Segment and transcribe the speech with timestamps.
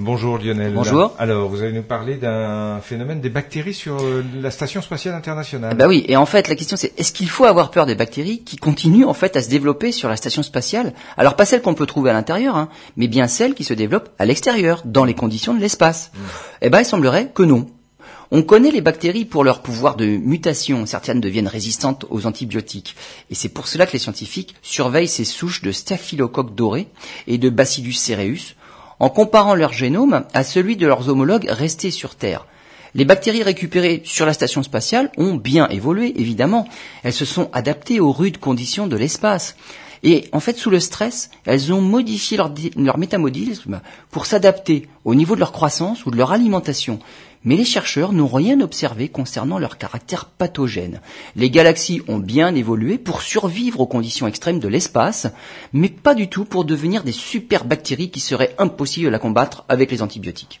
[0.00, 0.74] Bonjour Lionel.
[0.74, 1.14] Bonjour.
[1.20, 5.76] Alors, vous allez nous parler d'un phénomène des bactéries sur euh, la station spatiale internationale.
[5.76, 8.42] Bah oui, et en fait la question c'est est-ce qu'il faut avoir peur des bactéries
[8.42, 10.94] qui continuent en fait à se développer sur la station spatiale?
[11.16, 14.10] Alors pas celles qu'on peut trouver à l'intérieur, hein, mais bien celles qui se développent
[14.18, 16.10] à l'extérieur, dans les conditions de l'espace.
[16.12, 16.18] Mmh.
[16.62, 17.68] Eh ben il semblerait que non.
[18.32, 20.86] On connaît les bactéries pour leur pouvoir de mutation.
[20.86, 22.96] Certaines deviennent résistantes aux antibiotiques.
[23.30, 26.88] Et c'est pour cela que les scientifiques surveillent ces souches de staphylocoque doré
[27.28, 28.56] et de Bacillus cereus
[29.00, 32.46] en comparant leur génome à celui de leurs homologues restés sur Terre.
[32.94, 36.68] Les bactéries récupérées sur la station spatiale ont bien évolué, évidemment.
[37.02, 39.56] Elles se sont adaptées aux rudes conditions de l'espace.
[40.06, 42.98] Et en fait, sous le stress, elles ont modifié leur, leur
[44.10, 46.98] pour s'adapter au niveau de leur croissance ou de leur alimentation.
[47.42, 51.00] Mais les chercheurs n'ont rien observé concernant leur caractère pathogène.
[51.36, 55.26] Les galaxies ont bien évolué pour survivre aux conditions extrêmes de l'espace,
[55.72, 59.90] mais pas du tout pour devenir des super bactéries qui seraient impossibles à combattre avec
[59.90, 60.60] les antibiotiques.